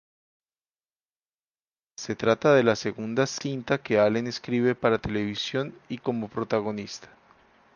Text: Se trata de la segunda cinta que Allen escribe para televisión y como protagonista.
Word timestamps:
Se 1.95 2.15
trata 2.15 2.55
de 2.55 2.63
la 2.63 2.75
segunda 2.75 3.27
cinta 3.27 3.77
que 3.83 3.99
Allen 3.99 4.25
escribe 4.25 4.73
para 4.73 4.97
televisión 4.97 5.75
y 5.89 5.99
como 5.99 6.27
protagonista. 6.27 7.07